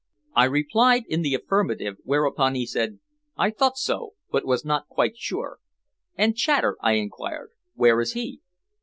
[0.33, 2.97] I replied in the affirmative, whereupon he said:
[3.37, 5.59] "I thought so, but was not quite sure."
[6.17, 8.41] "And Chater?" I inquired; "where is he?"